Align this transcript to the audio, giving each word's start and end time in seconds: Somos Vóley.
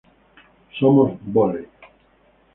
Somos 0.79 1.09
Vóley. 1.35 1.65